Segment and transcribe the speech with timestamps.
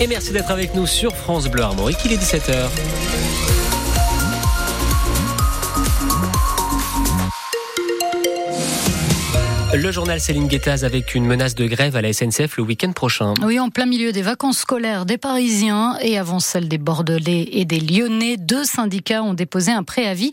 [0.00, 1.98] Et merci d'être avec nous sur France Bleu Armorique.
[2.04, 2.68] Il est 17h.
[9.74, 13.34] Le journal Céline Guettaz avec une menace de grève à la SNCF le week-end prochain.
[13.42, 17.64] Oui, en plein milieu des vacances scolaires des Parisiens et avant celle des Bordelais et
[17.64, 20.30] des Lyonnais, deux syndicats ont déposé un préavis.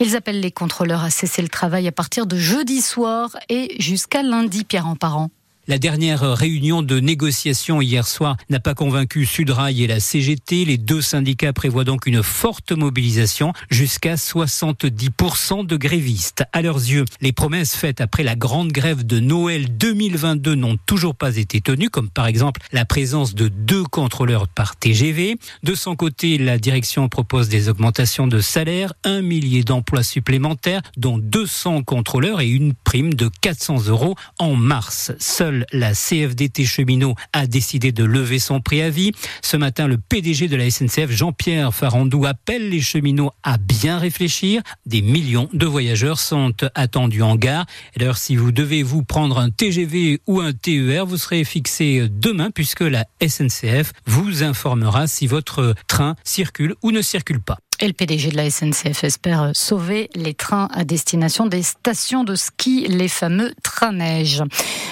[0.00, 4.22] Ils appellent les contrôleurs à cesser le travail à partir de jeudi soir et jusqu'à
[4.22, 5.30] lundi, Pierre en parent.
[5.66, 10.66] La dernière réunion de négociation hier soir n'a pas convaincu Sudrail et la CGT.
[10.66, 16.44] Les deux syndicats prévoient donc une forte mobilisation jusqu'à 70% de grévistes.
[16.52, 21.14] À leurs yeux, les promesses faites après la grande grève de Noël 2022 n'ont toujours
[21.14, 25.38] pas été tenues, comme par exemple la présence de deux contrôleurs par TGV.
[25.62, 31.16] De son côté, la direction propose des augmentations de salaire, un millier d'emplois supplémentaires, dont
[31.16, 35.12] 200 contrôleurs et une prime de 400 euros en mars.
[35.18, 39.12] Seul la CFDT cheminot a décidé de lever son préavis.
[39.42, 44.62] Ce matin, le PDG de la SNCF, Jean-Pierre Farandou, appelle les cheminots à bien réfléchir.
[44.86, 47.66] Des millions de voyageurs sont attendus en gare.
[47.96, 52.50] D'ailleurs, si vous devez vous prendre un TGV ou un TER, vous serez fixé demain
[52.50, 57.58] puisque la SNCF vous informera si votre train circule ou ne circule pas.
[57.80, 62.36] Et le PDG de la SNCF espère sauver les trains à destination des stations de
[62.36, 64.42] ski, les fameux trains neige.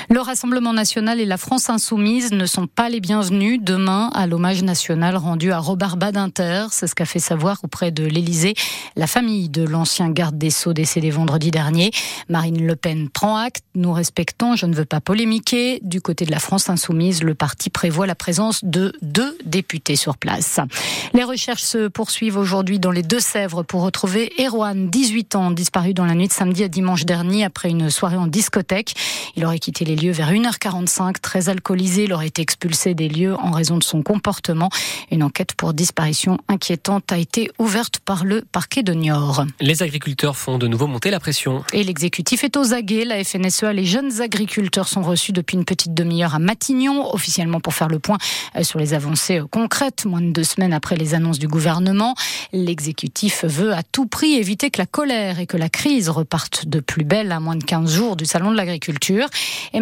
[0.09, 4.63] Le Rassemblement national et la France insoumise ne sont pas les bienvenus demain à l'hommage
[4.63, 6.67] national rendu à Robert Badinter.
[6.71, 8.55] C'est ce qu'a fait savoir auprès de l'Élysée
[8.97, 11.91] la famille de l'ancien garde des Sceaux décédé vendredi dernier.
[12.29, 13.65] Marine Le Pen prend acte.
[13.75, 15.81] Nous respectons, je ne veux pas polémiquer.
[15.83, 20.17] Du côté de la France insoumise, le parti prévoit la présence de deux députés sur
[20.17, 20.61] place.
[21.15, 26.05] Les recherches se poursuivent aujourd'hui dans les Deux-Sèvres pour retrouver Erwan, 18 ans, disparu dans
[26.05, 28.95] la nuit de samedi à dimanche dernier après une soirée en discothèque.
[29.37, 32.05] Il aurait quitté les lieux vers 1h45, très alcoolisé.
[32.05, 34.71] Il aurait été expulsé des lieux en raison de son comportement.
[35.11, 39.45] Une enquête pour disparition inquiétante a été ouverte par le parquet de Niort.
[39.61, 41.65] Les agriculteurs font de nouveau monter la pression.
[41.73, 43.05] Et l'exécutif est aux aguets.
[43.05, 47.75] La FNSEA, les jeunes agriculteurs sont reçus depuis une petite demi-heure à Matignon, officiellement pour
[47.75, 48.19] faire le point
[48.63, 52.15] sur les avancées concrètes, moins de deux semaines après les annonces du gouvernement.
[52.53, 56.81] L'exécutif veut à tout prix éviter que la colère et que la crise repartent de
[56.81, 59.27] plus belle à moins de 15 jours du Salon de l'agriculture.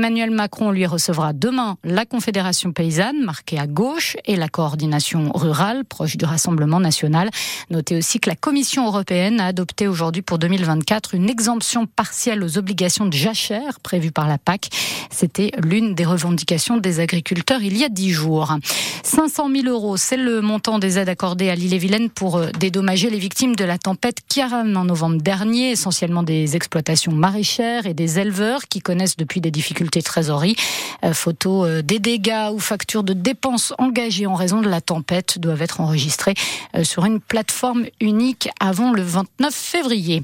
[0.01, 5.85] Emmanuel Macron lui recevra demain la Confédération paysanne, marquée à gauche, et la coordination rurale,
[5.85, 7.29] proche du Rassemblement national.
[7.69, 12.57] Notez aussi que la Commission européenne a adopté aujourd'hui pour 2024 une exemption partielle aux
[12.57, 14.71] obligations de jachère prévues par la PAC.
[15.11, 18.57] C'était l'une des revendications des agriculteurs il y a dix jours.
[19.03, 23.19] 500 000 euros, c'est le montant des aides accordées à l'île-et-Vilaine pour euh, dédommager les
[23.19, 28.63] victimes de la tempête Kiaran en novembre dernier, essentiellement des exploitations maraîchères et des éleveurs
[28.63, 30.57] qui connaissent depuis des difficultés de trésorerie.
[31.05, 35.39] Euh, photos euh, des dégâts ou factures de dépenses engagées en raison de la tempête
[35.39, 36.35] doivent être enregistrées
[36.75, 40.23] euh, sur une plateforme unique avant le 29 février.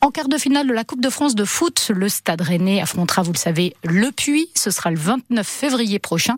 [0.00, 3.22] En quart de finale de la Coupe de France de foot, le Stade Rennais affrontera,
[3.22, 4.50] vous le savez, le Puy.
[4.54, 6.36] Ce sera le 29 février prochain.